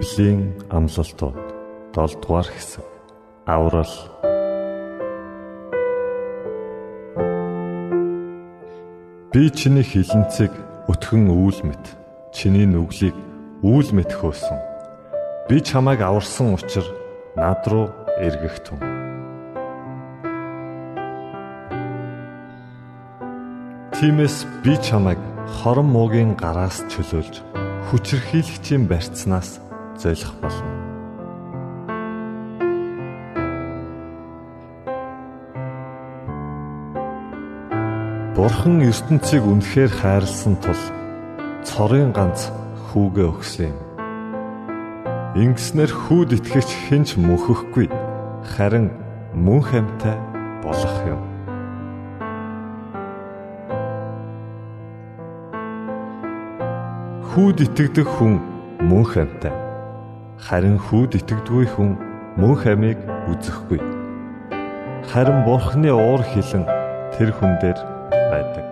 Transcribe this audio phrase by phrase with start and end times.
[0.00, 1.36] Библийн амлалтууд.
[1.92, 2.84] 7 дугаар хэсэг.
[3.44, 3.94] Аврал.
[9.28, 10.56] Би чиний хилэнцэг
[10.88, 11.84] өтгөн үүл мэт
[12.32, 13.12] чиний нүглийг
[13.60, 14.56] үүл мэт хөөсөн.
[15.52, 16.88] Би чамайг аварсан учраас
[17.36, 17.92] над руу
[18.24, 18.80] эргэгтэн
[24.00, 25.20] Тимээс би чамайг
[25.60, 27.44] хорон муугийн гараас чөлөөлж
[27.92, 29.60] хүчрхийлэгчийн барьцнаас
[30.00, 30.80] зөөлөх болно.
[38.40, 40.82] Бурхан ертөнцийг үнэхээр хайрлсан тул
[41.60, 42.48] цорын ганц
[42.88, 43.78] хүүгээ өгсөн юм.
[45.36, 47.92] Ингэснээр хүүд итгэгч хинч мөхөхгүй
[48.56, 48.88] харин
[49.36, 50.16] мөн хамтай
[50.64, 51.20] болох юм.
[57.28, 58.40] Хүүд итгэдэг хүн
[58.88, 59.69] мөн хамтай.
[60.40, 61.90] Харин хүүд итгэдэггүй хүн
[62.40, 62.96] мөн хамийг
[63.28, 63.76] үзэхгүй.
[65.12, 66.64] Харин Бурхны уур хилэн
[67.12, 67.76] тэр хүн дээр
[68.32, 68.64] байдаг.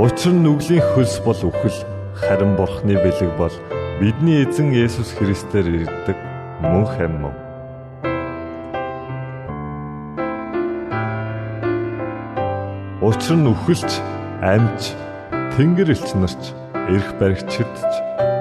[0.00, 1.84] Учир нь нүглийн хөлс бол үхэл,
[2.16, 3.52] харин Бурхны бэлэг бол
[4.00, 6.16] бидний эзэн Есүс Христээр ирдэг
[6.64, 7.36] мөн хам мөн.
[13.04, 14.00] Учир нь үхэлч,
[14.40, 14.96] амьч,
[15.52, 16.56] тэнгэр элч нарч,
[16.90, 17.86] эрх баригчдч,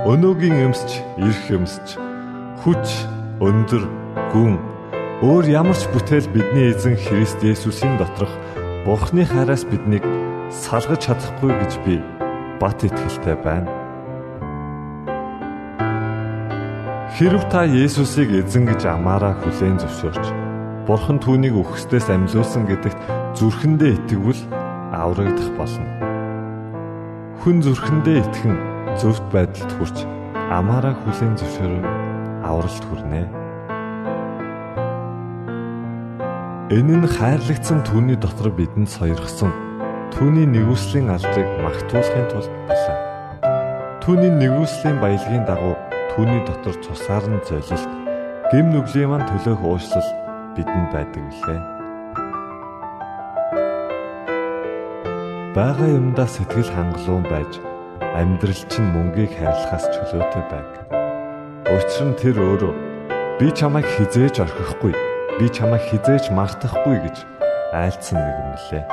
[0.10, 1.98] өнөөгийн өмсч, эрх өмсч,
[2.66, 2.86] хүч,
[3.38, 3.86] өндөр,
[4.34, 4.58] гүн
[5.22, 8.32] өөр ямар ч бүтээл бидний эзэн Христ Есүсийн доторх
[8.88, 10.02] Бурхны хараас биднийг
[10.50, 12.00] салгаж чадахгүй гэж би
[12.58, 13.70] бат итгэлтэй байна.
[17.20, 20.26] Хэрв та Есүсийг эзэн гэж амаараа хүлээн зөвшөөрч
[20.88, 22.98] Бурхан түүнийг үхсдээс амьлуулсан гэдэгт
[23.38, 24.42] зүрхэндээ итгэвэл
[24.90, 26.09] аврагдах болно.
[27.40, 28.56] Хүн зүрхэндээ итгэн
[29.00, 30.04] зөвхт байдалд хүрч
[30.52, 31.88] амаараа хүлээн зөвшөөрөн
[32.44, 33.24] авралт хүрнэ.
[36.76, 39.56] Энэ нь хайрлагдсан түүний дотор бидэнд сойрхсон
[40.12, 42.98] түүний нэгүслийн алдрыг магтуулахын тулд байлаа.
[44.04, 45.80] Түүний нэгүслийн баялагын дагуу
[46.12, 47.88] түүний дотор цусаар нь золилт,
[48.52, 50.10] гим нүглийн ман төлөөх уушлал
[50.60, 51.79] бидэнд байдаг билээ.
[55.60, 57.60] Бага юмдаа сэтгэл хангалуун байж
[58.16, 60.72] амьдрал чинь мөнгийг хайрлахаас чөлөөтэй байг.
[61.68, 62.74] Учир нь тэр өөрөө
[63.44, 64.96] би чамайг хизээж орхихгүй,
[65.36, 67.18] би чамайг хизээж мартахгүй гэж
[67.76, 68.86] айлцсан нэг юм лээ.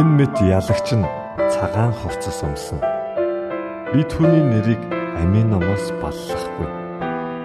[0.00, 1.04] Энэ мэт ялагч нь
[1.52, 2.80] цагаан хувцас өмсөн.
[3.92, 4.80] Би түүний нэрийг
[5.20, 6.68] амийн номоос баллахгүй.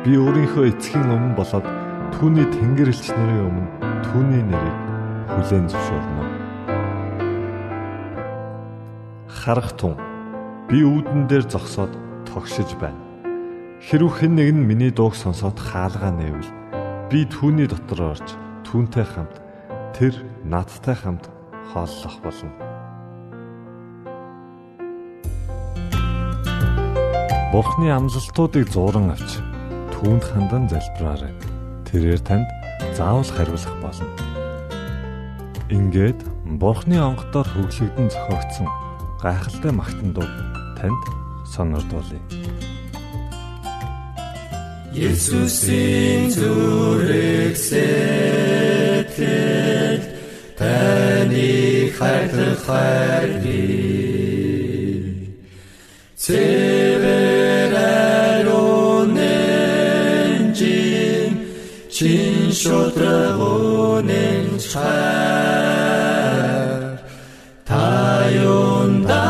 [0.08, 1.68] Би өөрийнхөө эцгийн өмнө болоод
[2.16, 3.68] түүний тэнгэрлэгч нарын өмнө
[4.08, 4.78] түүний нэрийг
[5.36, 6.24] хүлээн зөвшөөрнө.
[9.28, 10.00] Харах тун
[10.72, 11.92] би үүдэн дээр зогсоод
[12.24, 12.96] тогшиж байна.
[13.84, 16.52] Хэрв хэн нэг нь миний дууг сонсоод хаалгаа нээвэл
[17.12, 18.28] би түүний дотор орж
[18.64, 19.36] түүнтэй хамт
[19.92, 20.16] тэр
[20.48, 21.28] надтай хамт
[21.68, 22.56] хооллох болно.
[27.52, 29.44] Бурхны амлалтуудыг зууран авч
[29.92, 31.55] түүнд хандан залбираарай.
[31.88, 32.48] Тэрээр танд
[32.98, 34.10] заавал хариулах болно.
[35.70, 36.20] Ингээд
[36.62, 38.68] Бурхны онгодоор хөглөгдөн зохиогдсон
[39.22, 40.34] гайхалтай магтандууд
[40.78, 41.02] танд
[41.50, 42.22] сонирдуулъя.
[44.96, 48.06] Есүсийн зүрх сэтгэл
[50.56, 53.46] таны хайрлах хайрлыг
[56.16, 56.65] цэвэр
[61.96, 64.84] чин шудраг үнэн чхаар
[67.64, 67.88] та
[68.52, 69.28] юунда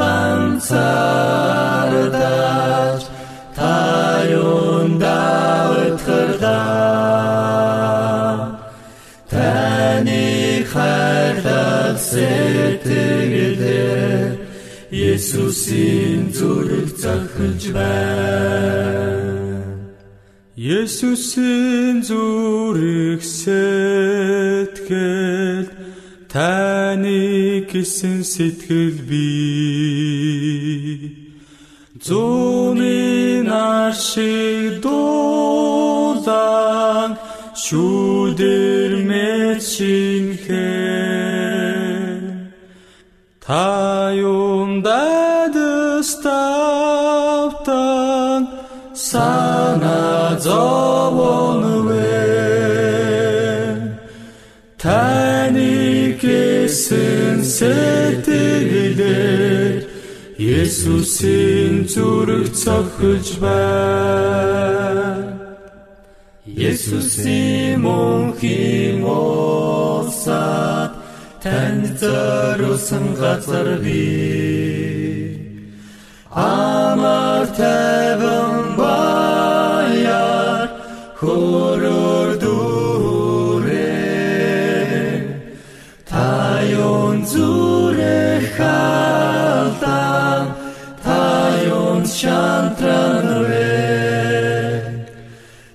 [0.00, 0.72] ганцаардаж
[3.58, 3.76] та
[4.32, 5.20] юунда
[5.76, 6.56] утгарлаа
[9.28, 10.24] таны
[10.72, 13.60] хайрлах сэтгэлээр
[14.88, 19.05] Есүсийн зүрх захиж байна
[20.56, 24.88] Есүсийн зүрх сэтгэл
[26.32, 29.28] таны гисэн сэтгэл би.
[32.00, 36.30] Зүүнийн аршиг дуулан
[37.52, 40.96] шүүдэр мэт шинхэ
[43.44, 44.82] Та юм
[50.56, 52.24] зовонвэ
[54.82, 55.76] Таны
[56.22, 58.96] гэсэн сэтгэлээр
[60.60, 64.16] Есүсийн зүрх цохиж байна
[66.68, 70.92] Есүсийн мөнхийн усад
[71.44, 75.36] танд зориулсан газар бий
[76.32, 78.45] Амар тайван баяр
[81.16, 83.72] хөрөр дүрээ
[86.04, 90.52] Та юун зүрэх халдан
[91.00, 93.80] Та юун шантранвэ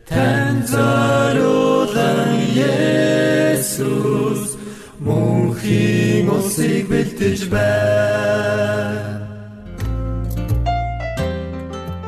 [0.05, 4.61] Тэн зориулан Есүс
[5.01, 9.25] мөнхийн усыг бэлтэж байна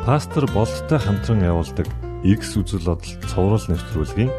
[0.06, 1.89] Пастор болттой хамтран явуулдаг
[2.24, 4.31] X үзэл бодол цовруул нэвтрүүлгийн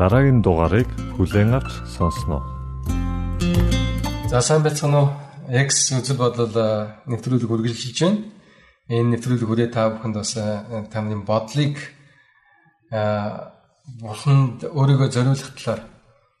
[0.00, 0.88] дараагийн дугаарыг
[1.20, 2.40] хүлээн авч сонсноо.
[4.32, 5.10] За сайн байцгаана уу?
[5.52, 6.48] X үзэл бодол
[7.04, 8.24] нэвтрүүлэг үргэлжилж байна.
[8.88, 10.32] Энэ нэвтрүүлэг хүрээ та бүхэнд бас
[10.88, 11.76] тамны бодлыг
[14.00, 15.84] бурханд өөрийгөө зориулах талаар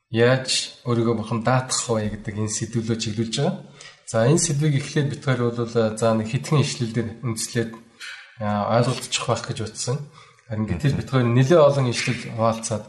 [0.08, 3.68] яаж өөрийгөө бурхан даатгах вэ гэдэг энэ сэдвүүлөө чиглүүлж байгаа.
[4.08, 7.70] За энэ сэдвийг эхлээд битгаар бол за нэг хитгэн ишлэлээр үндэслээд
[8.40, 10.00] ойлголцох байх гэж утсан.
[10.48, 12.84] Харин гэтэл битгаар нэлээд олон ишлэл хуваалцаад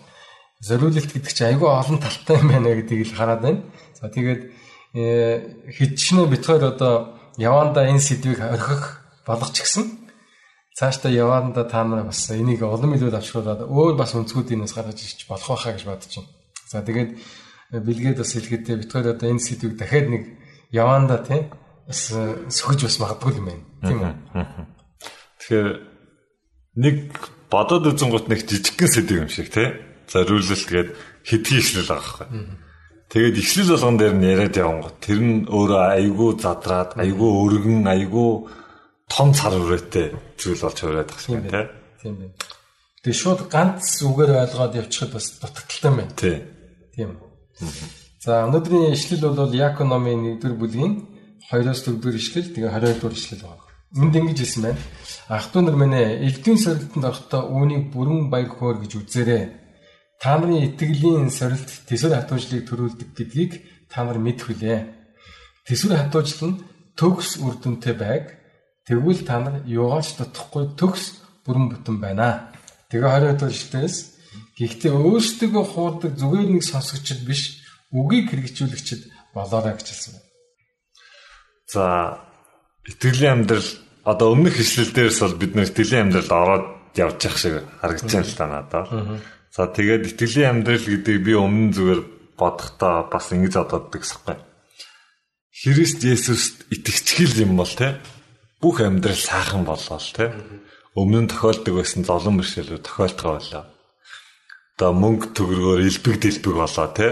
[0.59, 3.61] зориулалт гэдэг чинь айгүй олон талтай юм байна гэдгийг л хараад байна.
[3.95, 4.41] За тэгээд
[4.95, 10.05] хидчнээ битгаар одоо яванда энэ сэдвийг орхих болгоч гисэн
[10.75, 15.47] цаашдаа яванда та нар бас энийг олон мэдээд авчруулад өөр бас өнцгүүдийнээс гаргаж ирч болох
[15.47, 16.31] байхаа гэж бодож байна.
[16.67, 17.11] За тэгээд
[17.71, 20.23] бэлгээд бас хэлэхдээ битгаар одоо энэ сэдвийг дахиад нэг
[20.71, 21.51] яванда тийм
[21.87, 22.11] бас
[22.51, 23.63] сөхөж бас магадгүй юм байна.
[23.87, 24.13] Тийм үү?
[25.39, 25.67] Тэгэхээр
[26.75, 26.95] нэг
[27.55, 29.71] бодоод үзэн гут нэг жижигхэн сэдв юм шиг тий.
[30.11, 30.89] Зориулалт гээд
[31.23, 32.65] хэдий ишлэл байгаа байхгүй.
[33.09, 37.85] Тэгээд ишлэл болгон дээр нь яриад явсан гот тэр нь өөрөө айгүй задраад айгүй өргөн
[37.87, 38.29] айгүй
[39.07, 41.65] том цар хүрээтэй зүйл болж хувраад байгаа юм тий.
[42.01, 42.33] Тийм байна.
[43.05, 46.13] Тэгээ шууд ганц үгээр ойлгоод явчихад бас дутагдaltaй байна.
[46.17, 46.37] Тий.
[46.97, 47.11] Тийм.
[48.25, 50.93] За өнөөдрийн ишлэл бол Яаков номын 1-р бүлгийн
[51.53, 53.64] 2-оос 4-р ишлэл тэгээ 22-р ишлэл байна.
[53.95, 54.81] Энд ингэж хэлсэн байна.
[55.31, 59.43] Ах トゥ нар минь элдвийн сорилтанд орохдоо үүнийг бүрэн баяр хөөр гэж үзээрэй.
[60.19, 63.51] Та нарын итгэлийн сорилт төсвөр хатуужлыг төрүүлдэг гэдгийг
[63.87, 64.79] та нар мэдхүлээ.
[65.63, 66.59] Төсвөр хатуужл нь
[66.99, 68.35] төгс үр дүнтэй байг.
[68.83, 72.51] Тэгвэл та нар юугаач дутхгүй төгс бүрэн бүтэн байна.
[72.91, 73.95] Тэгээ 20 ишлээс
[74.59, 77.63] гэхдээ өөрсдөө хуурдаг зүгээр нэг сонсогчд биш
[77.95, 80.15] үгийг хэрэгжүүлэгчд болоорой гэж хэлсэн.
[81.71, 81.83] За
[82.87, 88.11] итгэлийн амьдрал одоо өмнөх ишлэлдээрс бол бид нэр итгэлийн амьдралд ороод явж явах шиг харагдаж
[88.13, 88.87] байна л та надад.
[89.49, 92.01] За тэгээд итгэлийн амьдрал гэдэг би өмнө зүгээр
[92.37, 94.37] бодохдоо бас ингэж боддог гэсэхгүй.
[95.55, 97.97] Христ Есүст итгэцгэл юм бол те
[98.61, 100.33] бүх амьдрал сайхан боллоо те.
[100.95, 103.63] Өмнө нь тохиолдог байсан золон бэрхшээлүүд тохиолдгоо болоо.
[104.75, 107.07] Одоо мөнгө төгрөгөөр илбэг дэлбэг болоо те.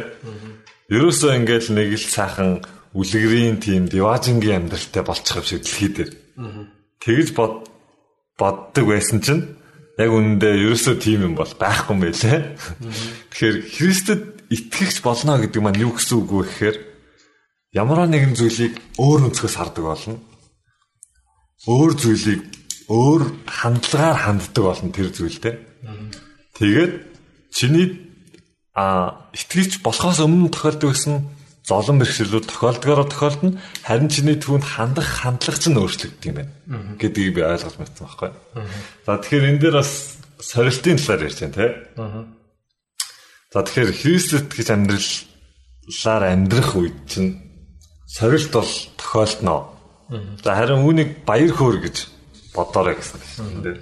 [0.91, 2.63] Ерөөсөө ингээл нэг л сайхан
[2.95, 6.11] үлгэрийн тийм диважингийн амьдралтай болчих юм шиг дэлхий дээр.
[7.03, 7.67] Тэгж бод
[8.39, 9.43] боддог байсан чинь
[9.99, 12.39] яг үнэндээ ерөөсөө тийм юм бол байхгүй юм байлээ.
[13.29, 16.77] Тэгэхээр Христэд итгэгч болно гэдэг маань юу гэсэн үг вэ гэхээр
[17.77, 20.17] ямар нэгэн зүйлийг өөр өнцгөөс хардаг болно.
[21.67, 22.41] Өөр зүйлийг
[22.89, 25.55] өөр хандлагаар ханддаг болно тэр зүйлтэй.
[26.57, 26.93] Тэгээд
[27.53, 27.87] чиний
[28.73, 31.21] а итгэгч болохоос өмнө тохиолдог гэсэн
[31.63, 36.51] золон бэрхшээлүүд тохиолдгоороо тохиолдно харин чиний түүнд хандах хандлага ч нь өөрчлөгддөг юм байна
[36.99, 38.31] гэдгийг би ойлгож мэдсэн байхгүй.
[39.07, 41.67] За тэгэхээр энэ дээр бас сорилтын талаар ярьж байна те.
[43.55, 47.39] За тэгэхээр Христэд гэж амьдралаар амьдрах үед чинь
[48.11, 49.71] сорилт бол тохиолдно.
[50.43, 52.11] За харин үүнийг баяр хөөр гэж
[52.51, 53.79] бодоорой гэсэн юм.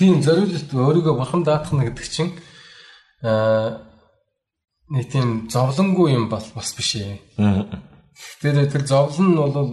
[0.00, 2.32] Тийм зориулт өөрийгөө бурхан даатгах гэдэг чинь
[3.20, 3.89] аа
[4.90, 7.22] нэг тийм зовлонгүй юм бас бас биш ээ.
[8.42, 9.70] Тэр тэр зовлон нь бол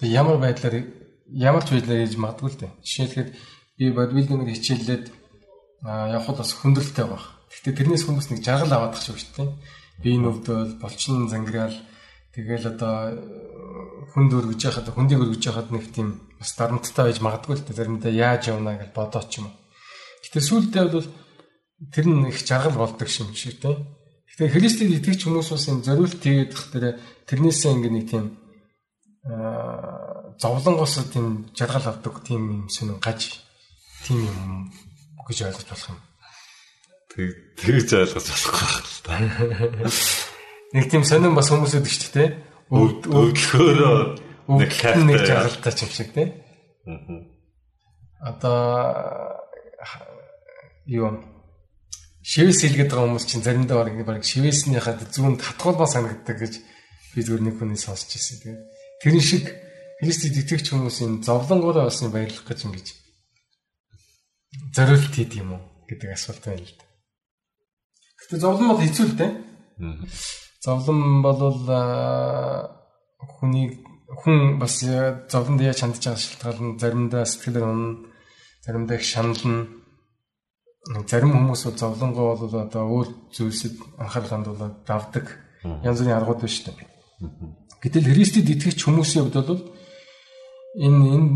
[0.00, 0.88] ямар байдлаар
[1.28, 2.72] ямар ч байдлаар хийж магадгүй л дээ.
[2.80, 3.32] Жишээлбэл
[3.76, 5.04] би бодибилдинг хичээллээд
[5.84, 7.24] явхад бас хүндрэлтэй баг.
[7.52, 9.50] Гэхдээ тэрнээс хүмүүс нэг жаргал аваад тах шиг шүү дээ.
[10.00, 11.76] Би энэ өвдөл болчин зангираал
[12.32, 12.96] тэгэл одоо
[14.16, 17.78] хүнд өргөж яхад хүндийг өргөж яхад нэг тийм бас дарамттай байж магадгүй л дээ.
[17.78, 19.54] Заримдаа яаж явна гэж бодоод ч юм уу.
[20.24, 21.06] Гэтэ сүүлдээ бол
[21.92, 23.84] тэр нь их жаргал болдог юм шиг тийм.
[24.30, 26.84] Гэтэ Христэд итгэж хүмүүс бас юм зориулт хийгээд тах тэр
[27.28, 28.24] тэрнээсээ ингээ нэг тийм
[29.24, 33.40] аа зовлонгоос тийм жаргал авдаг тийм юм сүнэн гаж
[34.06, 34.72] тийм юм
[35.26, 36.00] гэж ойлгож болох юм.
[37.14, 38.68] Тэг тэгж ойлгож болохгүй
[39.06, 39.30] байна.
[40.74, 42.42] Нэг тийм сонирн бас хүмүүсэд ч тийм
[42.74, 43.96] өвдлөхөөрөө
[44.58, 44.70] нэг
[45.06, 46.30] нэг жаргалтай ч юм шиг тийм.
[48.20, 49.38] Одоо
[50.86, 51.33] юу
[52.24, 56.54] шивээс хэлгээд байгаа хүмүүс чинь заримдаа баг баг шивээснийхаа зүүнд хатгуулмаа санагддаг гэж
[57.12, 58.40] би зүгээр нэг хүний сонсч ирсэн.
[58.40, 58.62] Тэгээд
[59.04, 59.44] тэрэн шиг
[60.00, 62.88] Христэд итгэгч хүмүүсийн зовлонгоороо олсны баярлах гэж ингэж
[64.74, 66.84] зориулт хийд юм уу гэдэг асуулт байна л да.
[68.24, 69.32] Гэтэ зовлон бол хэцүү л дээ.
[70.64, 71.40] Зовлон бол
[73.38, 78.08] хүний хүн бас зовлонд яаж хандж байгаа шалтгаан заримдаа сэтгэлээр унна,
[78.64, 79.68] заримдаа их шанална.
[80.84, 85.26] Зарим хүмүүс бол зовлонгоо бол одоо өөр зүйлсэд анхаарал хандуулаад давдаг.
[85.64, 86.88] Янз бүрийн аргууд шүү дээ.
[87.80, 89.62] Гэтэл Христэд итгэгч хүмүүсийн хувьд бол
[90.76, 91.28] энэ энэ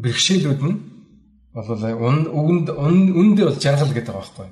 [0.00, 0.76] бэрхшээлүүд нь
[1.52, 4.48] бол үгэнд үндэ бол жаргал гэдэг байгаа байхгүй.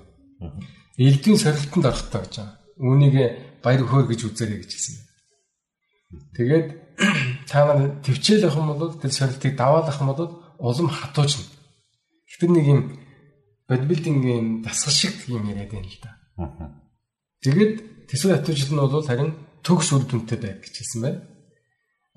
[1.01, 2.57] Элдвийн сорилтонд орохтой гэж байгаа.
[2.85, 3.17] Үүнийг
[3.65, 4.97] баяр хөөр гэж үзээрэй гэж хэлсэн.
[6.37, 6.69] Тэгээд
[7.49, 11.49] та нар төвчээл авах юм бол тэр сорилтыг даваалах юм бол улам хатуужна.
[12.41, 12.81] Тэр нэг юм
[13.71, 16.11] бодибилдингийн дасгал шиг юм яриад байна л да.
[17.47, 17.75] Тэгээд
[18.11, 19.31] төсвөр хатуужил нь бол харин
[19.62, 21.21] төгс үр дүнтэй байг гэж хэлсэн байна.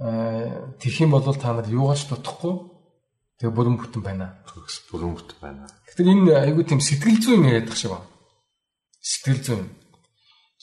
[0.02, 2.74] Аа тэгэх юм бол та нар юугаач дутхгүй
[3.44, 4.28] Тэгээ бүрэн бүтэн байна.
[4.48, 5.68] Төгс бүрэн бүтэн байна.
[5.92, 8.08] Тэгэхээр энэ айгүй тийм сэтгэл зүйн яриад тах шиг байна.
[9.04, 9.64] Сэтгэл зүйн.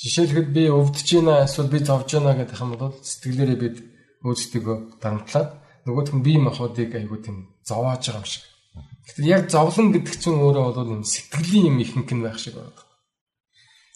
[0.01, 3.77] Жишээлхэд би өвдөж байна эсвэл би зовж байна гэдэг юм бол сэтгэлээрээ бид
[4.25, 5.51] өөрсдөө дарамтлаад
[5.85, 7.37] нөгөөх нь бие махбодыг айгүй тийм
[7.69, 8.45] зовоож байгаа юм шиг.
[9.07, 12.77] Тэгэхээр яг зовлон гэдэг чинь өөрөө бол юм сэтгэлийн юм ихэнх нь байх шиг байна.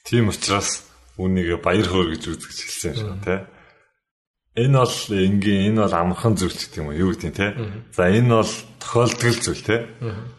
[0.04, 0.86] Тийм учраас
[1.20, 3.42] үүнийг баяр хөөр гэж үзэж хэлсэн юм шиг тийм
[4.54, 7.58] Энэ бол энгийн энэ бол амархан зүйл ч гэдэг юм уу юу гэдэг те.
[7.90, 9.90] За энэ бол тохиолдол зүйл те.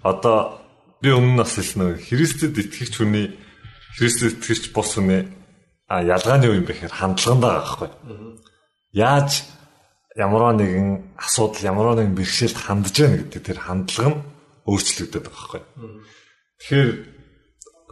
[0.07, 0.63] Одоо
[1.03, 3.35] би өмнө нь бас хэлсэн нэг Христэд итгэгч хүний
[3.99, 5.27] Христэд итгэгч бос хүний
[5.91, 7.89] а ялгааны юу юм бэ гэхээр хандлагандаа байхгүй.
[8.95, 9.43] Яаж
[10.15, 14.19] ямар нэгэн асуудал ямар нэгэн бэрхшээлд хандж яана гэдэг тэр хандлага нь
[14.65, 15.61] өөрчлөгдөд байгаа байхгүй.
[16.59, 16.89] Тэгэхээр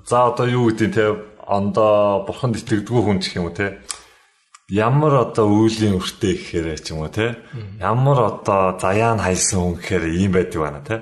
[0.10, 1.06] за одоо юу гэдэг те
[1.48, 3.80] ондоо бурханд итгэдэггүй хүн ч юм уу те
[4.70, 7.38] ямар одоо үүлийн өртөө гэхээр ч юм уу те
[7.80, 10.96] ямар одоо заяан хайсан хүн гэхээр ийм байдаг байна те.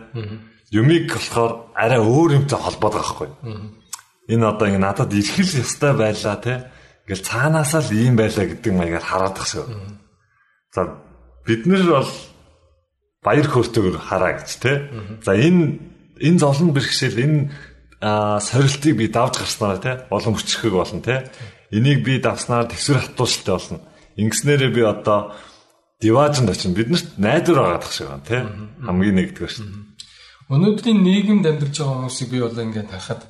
[0.71, 3.29] Юмыг болохоор арай өөр юмтай холбоод байгаа хгүй
[4.31, 6.53] энэ одоо ингэ надад ирхэл ёстой байлаа те
[7.05, 9.65] ингээл цаанаасаа л ийм байлаа гэдэг маягаар хараад тах шүү
[10.71, 10.81] за
[11.45, 12.11] бид нар бол
[13.21, 14.89] баяр хөөртэйгээр хараа гэж те
[15.21, 15.79] за энэ
[16.21, 17.39] энэ золон бэрхшээл энэ
[18.41, 21.29] сорилтыг би давж гарснараа те олон хүчрхэг болно те
[21.71, 23.79] Энийг би давснаар төсвөр хатууштай болно.
[24.19, 25.31] Ингэснээрээ би одоо
[26.03, 26.75] диваажинд очив.
[26.75, 28.41] Биднэрт найдвар байгаа гэх шиг байна тий.
[28.83, 29.67] Хамгийн нэгдүгээр шүү.
[30.51, 33.23] Өнөөдрийн нийгэмд амьдарч байгаа хүмүүсийг би бол ингээд харахад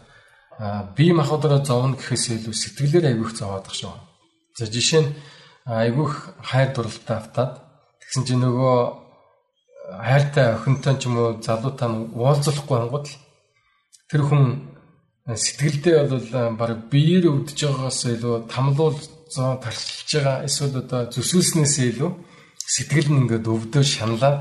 [0.97, 3.93] бие махбодороо зовно гэхээс илүү сэтгэлээр айгүйх зовоодох шүү.
[4.57, 5.13] За жишээ нь
[5.69, 7.61] айгүйх хайр дурлалтай автаад
[8.01, 8.77] тэгсэн чинь нөгөө
[9.91, 13.17] хайртай охинтой ч юм уу залуутай нь уулзахгүй ангууд л
[14.09, 14.43] тэр хүн
[15.27, 16.27] сэтгэлдээ бол
[16.59, 18.97] баг биеэр өвдөж байгаагаас илүү тамлуул
[19.35, 22.11] зоо тарчилж байгаа эсвэл одоо зүсүүлснээс илүү
[22.73, 24.39] сэтгэл нь ингээд өвдөө шаналаад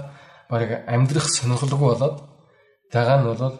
[0.50, 2.16] баг амьдрах сонирхолгүй болоод
[2.94, 3.58] тагаа нь бол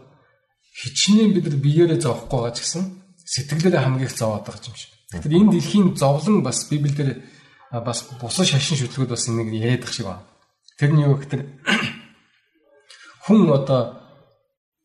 [0.81, 2.83] хичнээн бид нар биеэрээ зовхгүй байгаа ч гэсэн
[3.35, 4.91] сэтгэлээрээ хамгийн их зовоод байгаа юм шиг.
[5.11, 7.23] Тэгэхээр энэ дэлхийн зовлон бас библиэлд
[7.71, 10.30] бас бусад шашин шүтлгүүд бас нэг яриад байгаа шиг байна.
[10.81, 11.45] Тэр нь юу гэхээр
[13.29, 14.01] хүн одоо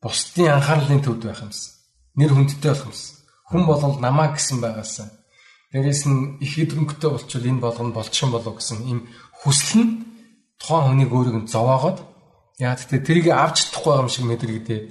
[0.03, 1.75] бусдын анхаарлын төвд байх юмсан
[2.15, 3.15] нэр хүндтэй болох юмсан.
[3.51, 5.11] Хүн болол намаа гэсэн байгаасаа.
[5.71, 8.99] Дээрээс нь их идэвхтэй болчвол энэ болгоно болчих юм болов гэсэн ийм
[9.43, 9.91] хүсэл нь
[10.59, 11.99] тухайн хүнийг өөрийг нь зовоогоод
[12.59, 14.85] яа гэхдээ тэрийг авч чадахгүй юм шиг мэдрэгдээд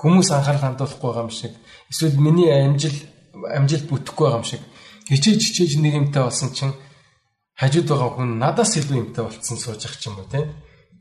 [0.00, 1.52] Хүмүүс анхаарал хандуулахгүй юм шиг
[1.90, 2.96] эсвэл миний амжил
[3.34, 4.62] амжилт бүтэхгүй юм шиг
[5.10, 6.72] хичээж хичээж нэг юмтай болсон чинь
[7.60, 10.48] хажууд байгаа хүн надаас илүү юмтай болцсон сууж ах юм уу те.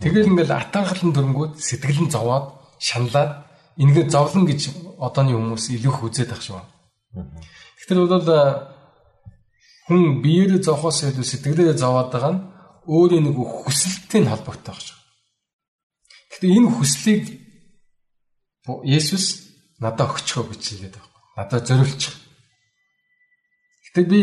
[0.04, 2.46] Тэгэл ингээл атанхлан дөрөнгүүд сэтгэл нь зовоод
[2.84, 3.32] шаналаад
[3.80, 4.62] ингээд зовлон гэж
[5.00, 6.60] одооны хүмүүс илүү их үзээд ах шүү.
[7.80, 8.28] Тэгэхээр бол
[9.88, 12.44] хүн биеэрээ зовхоос илүү сэтгэлээрээ зовоод байгаа нь
[12.92, 15.00] өөрийн нэг хүсэлттэй холбоотой баг шүү.
[16.30, 17.24] Гэхдээ энэ хүслийг
[18.86, 19.26] Есүс
[19.82, 21.22] надад өгчхөө гэж хэлээд байгаа.
[21.40, 22.16] Надад зориулчих.
[23.90, 24.22] Гэтэ би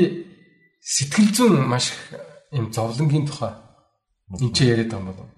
[0.87, 1.91] сэтгэл зүйн маш
[2.53, 3.55] юм зовлонгийн тухай
[4.31, 5.31] энэ ч яриад байгаа юм бол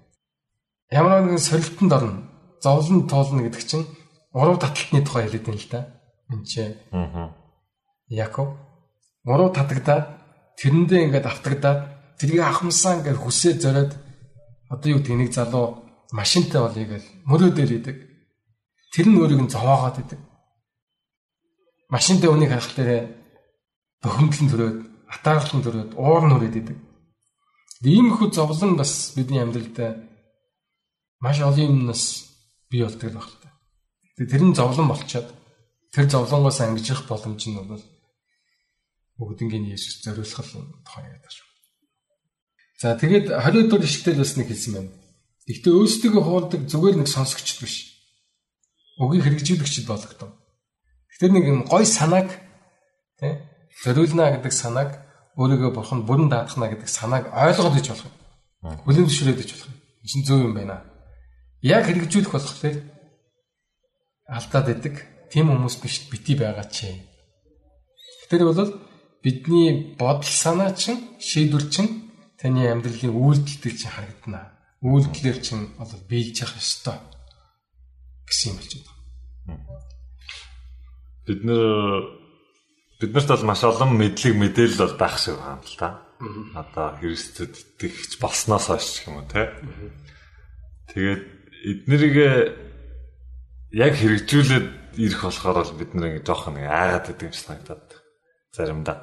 [0.91, 2.23] ямар нэгэн сорилтонд орно.
[2.61, 3.85] Зовлон тоолно гэдэг чинь
[4.33, 5.79] уруу таталтны тухай хэлээд байна л да.
[6.29, 6.75] Энд чи.
[6.91, 7.35] Аа.
[8.09, 8.57] Яков
[9.23, 10.05] уруу татагдаад
[10.57, 11.79] тэрэндээ ингээд автагдаад
[12.17, 13.93] тэрийг ахмсаа ингээд хүсээ зориод
[14.69, 17.97] одоо юу тэнийг залуу машинтай болъё гэж мөрөө дээр идэг.
[18.93, 20.19] Тэр нь өөрийг нь зовоогоод идэг.
[21.93, 22.91] Машинтай үнийг харах дээр
[24.01, 24.77] бохимдлон төрөөд,
[25.13, 26.77] атаархлан төрөөд, уур нүрээд идэг.
[27.79, 30.03] Иймэрхүү зовлон бас бидний амьдралд
[31.23, 32.27] маш олон юмнаас
[32.67, 33.49] бий болдог байх л та.
[34.19, 35.31] Тэр нь зовлон болчоод
[35.95, 37.79] тэр зовлонгоос ангижих боломж нь бол
[39.15, 40.43] бүгднгийн Есүс зориулах
[40.83, 41.47] тухай байна шүү.
[42.83, 44.91] За тэгээд 20 дугаар ишлэл бас нэг хэлсэн байна.
[45.47, 47.95] Гэхдээ өөрсдөө хуулдаг зүгээр нэг сонсогчд биш.
[48.99, 50.35] Үгийг хэрэгжүүлэгчд болгодог.
[51.15, 52.27] Тэгэхээр нэг юм гой санааг
[53.23, 53.39] тий
[53.83, 58.15] зориулна гэдэг санааг өөрийгөө бурхан бүрэн даатгана гэдэг санааг ойлгоод иж болох юм.
[58.85, 59.77] Бүлээн зөвшөөрөөд иж болох юм.
[60.01, 60.77] Энэ чинь зөв юм байна.
[61.61, 62.77] Яг хэрэгжүүлэх болохоор
[64.29, 64.95] алдаад идэг
[65.31, 66.89] тийм хүмүүс биш бити байгаа чи.
[68.29, 68.61] Тэр бол
[69.23, 74.53] бидний бодол санаа чинь шийдвэр чинь таны амьдралын үйлдэлтэй чинь харагдана.
[74.81, 76.97] Үйлдэлээр чинь одоо биелж явах ёстой
[78.29, 79.59] гэсэн юм болж байна.
[81.25, 82.18] Бид нэр
[82.99, 85.89] биднэрт бол маш олон мэдлэг мэдээлэл бол байх шиг байна л да.
[86.55, 89.55] Одоо Христэд итгэж болсноос хойш юм уу те.
[90.91, 91.23] Тэгээд
[91.63, 92.17] эднэрийг
[93.71, 94.67] яг хэрэгжүүлээд
[94.99, 97.87] ирэх болохоор бол бид нэг жоох нэг айгаад идэг юм шиг санагдаад
[98.51, 98.97] заримдаа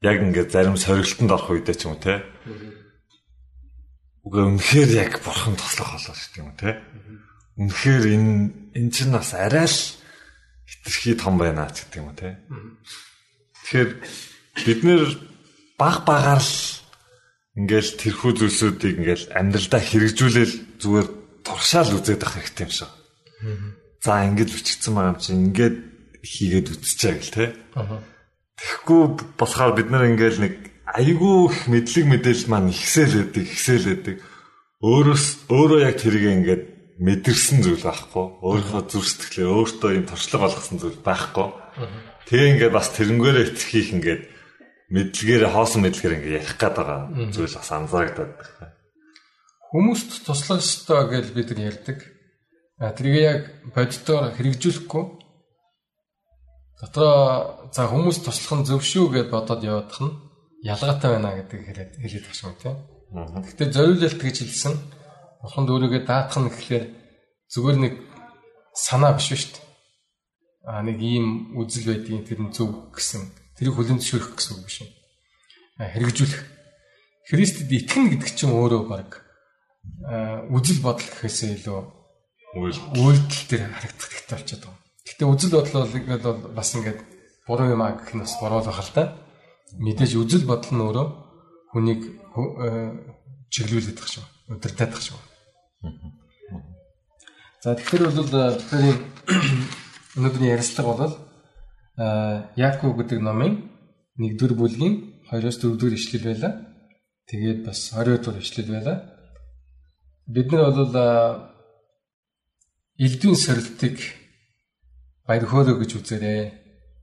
[0.00, 2.22] яг ингээд зарим сорилтонд орох үедээ ч юм уу те.
[4.22, 6.70] Уга үнэхээр яг бурхан тослох болоо шүү дээ юм те.
[7.58, 8.32] Үнэхээр энэ
[8.78, 9.80] эн чинь бас арай л
[10.64, 12.38] хитрхи том байна ч гэдэг юм уу те.
[13.68, 13.90] Тэгэхээр
[14.64, 15.02] бид нэр
[15.76, 16.56] баг багаар л
[17.52, 21.08] ингээл тэрхүү зүйлсүүдийг ингээл амьдралдаа хэрэгжүүлэл зүгээр
[21.44, 22.90] туршаал үзээд авах хэрэгтэй юм шиг.
[24.00, 25.76] За ингэж бичигдсэн байгаа юм чинь ингээд
[26.24, 27.46] хийгээд үтсчээ гэл те.
[28.56, 29.02] Тэгэхгүй
[29.36, 30.54] болохоор бид нар ингээл нэг
[30.88, 34.16] айгүй их мэдлэг мэдээлэл маань ихсэл өгдөг, ихсэл өгдөг.
[34.80, 36.64] Өөрөөс өөрөө яг тэрийг ингээд
[37.04, 38.26] мэдэрсэн зүйл байхгүй.
[38.42, 41.48] Өөрийнхөө зүрх сэтгэлээ өөртөө юм туршлага болгосон зүйл байхгүй.
[42.28, 44.22] Тэгээ ингээд бас тэрнгээрээ итгэхийг ингээд
[44.92, 47.00] мэдлэгээр хоосон мэдлэгээр ингээд ярих гээд байгаа
[47.32, 48.72] зүйл бас анзаарагдаад байна.
[49.72, 51.98] Хүмүүст туслах ёстой гэж бид нар ярьдаг.
[52.80, 55.04] А тэрийг яг боддоор хэрэгжүүлэхгүй
[56.78, 60.14] Дотроо за хүмүүс туслах нь зөв шүү гэж бодоод явах нь
[60.62, 62.76] ялгаатай байна гэдэг хэлээд хэлээд багш юм тийм.
[63.42, 64.74] Гэхдээ зориулалт гэж хэлсэн.
[65.42, 66.84] Бурханд өөрийгөө даатах нь гэхлээр
[67.50, 67.94] зүгээр нэг
[68.78, 69.67] санаа биш шүү дээ.
[70.68, 73.24] Нэг ийм үзэл байдгийн тэр нь зөв гэсэн
[73.56, 74.90] тэрийг хүлэн зөвшөөрөх гэсэн үг биш юм.
[75.80, 76.42] Хэрэгжүүлэх.
[77.24, 79.24] Христэд итгэн гэдэг чинь өөрөө баг
[80.52, 81.78] үзэл бодол гэхээсээ илүү
[82.52, 84.76] үйлдэл төр харагдах хэрэгтэй болчиход байгаа.
[85.08, 87.00] Гэтэ үзэл бодол бол бол бас ингээд
[87.48, 89.16] буруу юм а гэх нь бас буруу л бахал та.
[89.80, 91.06] Мэдээж үзэл бодол нь өөрөө
[91.72, 92.00] хүнийг
[93.52, 94.24] чиглүүлээд тах шүү.
[94.52, 95.20] Өдөртөд тах шүү.
[97.64, 98.96] За тэгэхээр бол бидний
[100.18, 101.14] өнөөдрийн ярилцлага бол
[102.58, 103.70] Яаков гэдэг номын
[104.18, 104.94] 1-р бүлгийн
[105.30, 106.50] 2-4 дэх ишлэл байла.
[107.26, 108.94] Тэгээд бас 20 дугаар ишлэл байла.
[110.26, 110.94] Бид нар бол
[112.98, 113.96] элдвийн сорилтыг
[115.26, 116.42] баяр хөөрөө гэж үзээрэй.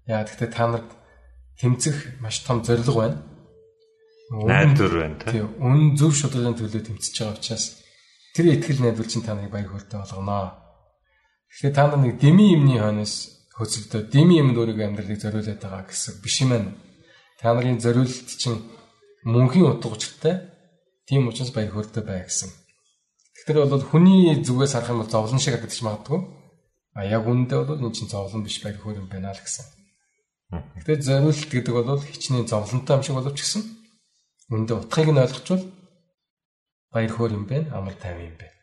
[0.08, 0.90] Яа гэхдээ та нарт
[1.60, 3.20] тэмцэх маш том зорилго байна.
[4.32, 5.56] Найдвар байна тийм.
[5.62, 7.84] Үн зөв шударгын төлөө тэмцэж байгаа учраас
[8.36, 10.65] тэр ихтгэл найдвар чинь та нарыг баяр хөөртэй болгоно.
[11.52, 13.14] Тэгэхээр та нар нэг дими юмны хойноос
[13.56, 16.72] хөцөлдөө дими юмд өөрийгөө амьдралыг зориулээд байгаа гэсэн биш юм байна.
[17.40, 18.60] Та нарын зориулт чинь
[19.24, 20.52] мөнхийн утга учиртай.
[21.08, 22.50] Тийм учраас баяр хөөртэй бай гэсэн.
[23.46, 26.20] Тэгэхээр бол хүний зүгээс харах юм бол зовлон шиг харагдаж магадгүй.
[26.96, 29.66] А яг үүндээ бол энэ чинь зовлон биш байх хөр юм байна л гэсэн.
[30.82, 33.64] Гэхдээ зориулт гэдэг бол хичнээн зовлонтой юм шиг боловч гэсэн.
[34.52, 35.64] Үүндээ утгыг нь ойлгочвол
[36.96, 38.55] баяр хөөр юм байна, амар тайван юм байна.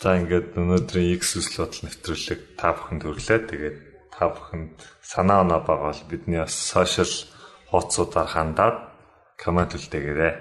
[0.00, 3.40] За ингээд өнөөдрийн X үсэл бодол нэвтрүүлэг та бүхэнд хүрлээ.
[3.52, 3.76] Тэгээд
[4.08, 7.28] та бүхэнд санаа оноо байгаа бол бидний бас сошиал
[7.68, 8.76] хуудасуудаар хандаад
[9.36, 10.34] комент үлдээгээрэй.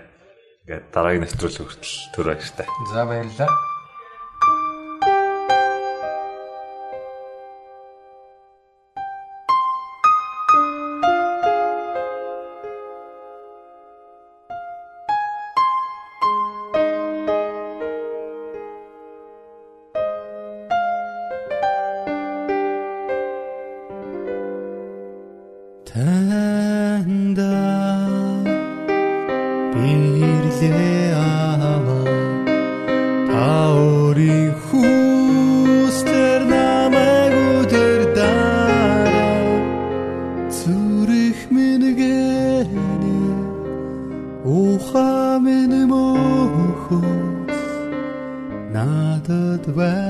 [0.63, 2.67] Ингээд дараагийн нэвтрүүлэг хүртэл түр баяртай.
[2.87, 3.68] За баярлалаа.
[49.69, 50.08] Надад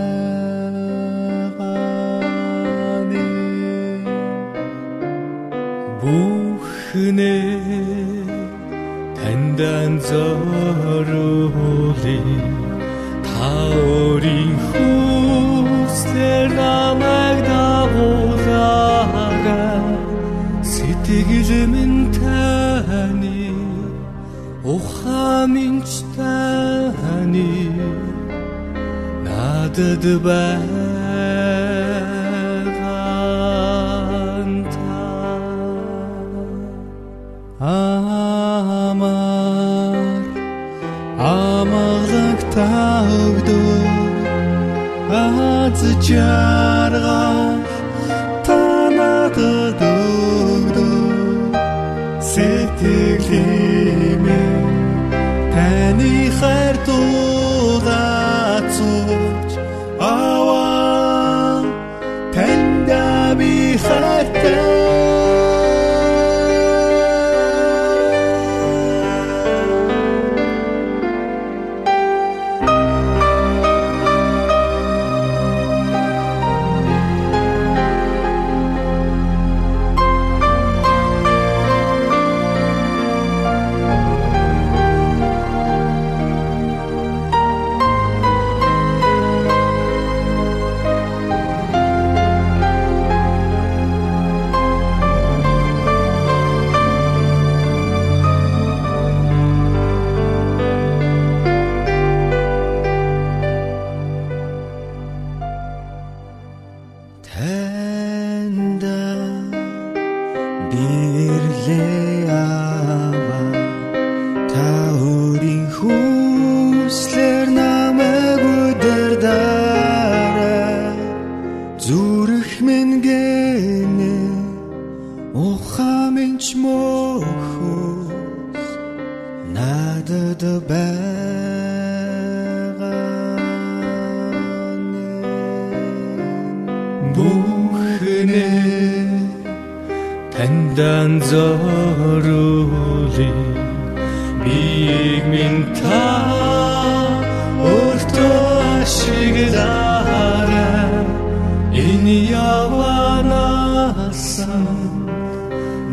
[45.89, 47.57] аз жаргал
[48.45, 48.57] та
[48.97, 51.57] надад өгдөө
[52.31, 54.13] сэтгэлээ
[55.53, 57.28] таны хайр дуудацууч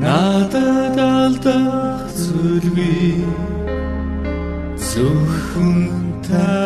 [0.02, 3.24] надад алдах зүйлгүй
[4.90, 5.76] зөвхөн
[6.26, 6.65] таны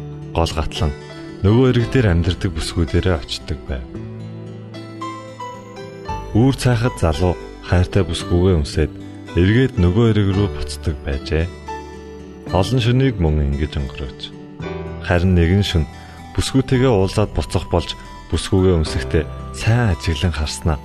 [0.35, 0.91] гол гатлан
[1.45, 3.85] нөгөө ирэг дээр амьдардаг бүсгүүдээрээ очдог байв.
[6.37, 7.33] Үүр цайхад залуу
[7.67, 8.91] хайртай бүсгүйгээ өмсөд
[9.35, 11.45] эргээд нөгөө ирэг рүү буцдаг байжээ.
[12.55, 14.41] Олон шөнийг мөн ингэж өнгөрөөж
[15.11, 15.83] харин нэгэн шөн
[16.37, 17.97] бүсгүйтэйгээ уулзаад буцах болж
[18.31, 19.23] бүсгүйгээ өмсөхдөө
[19.57, 20.79] сайн ажиглан харснаа.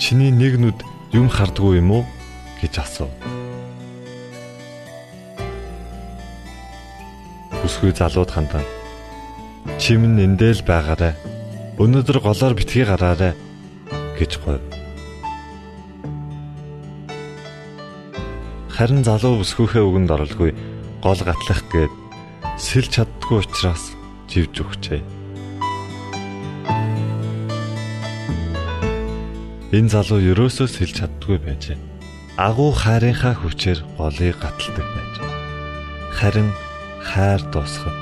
[0.00, 0.78] Чиний нэг нүд
[1.12, 2.04] юм хардггүй юм уу
[2.62, 3.12] гэж асуув.
[7.82, 8.62] Бүсгүй залууд хандан.
[9.82, 11.18] Чим нь эндэл байгаарай.
[11.82, 13.34] Өнөөдөр голоор битгий гараарай
[14.14, 14.62] гэж говь.
[18.70, 20.54] Харин залуу бүсгүйхээ үгэнд оролгүй
[21.02, 21.90] гол гатлах гээд
[22.54, 23.98] сэлж чаддгүй учраас
[24.30, 25.02] живж өгчээ.
[29.74, 31.82] Энэ залуу ерөөсөө сэлж чаддгүй байжээ.
[32.38, 35.14] Агуу хайрынхаа хүчээр голыг гаталдаг байж.
[36.14, 36.54] Харин
[37.10, 38.01] хайр дуусахад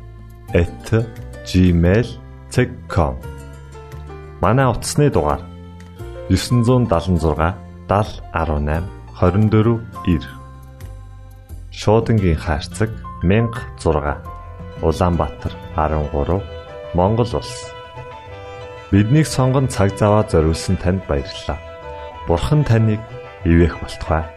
[1.45, 3.15] @gmail.com
[4.41, 5.41] Манай утасны дугаар
[6.29, 7.55] 976
[7.87, 10.27] 7018 24 9
[11.71, 12.91] Шуудангийн хаяг
[13.23, 14.17] 16
[14.81, 16.41] Улаанбаатар 13
[16.93, 17.71] Монгол улс
[18.91, 21.55] Биднийг сонгон цаг зав аваад зориулсан танд баярлалаа.
[22.27, 22.99] Бурхан таныг
[23.47, 24.27] ивээх болтугай.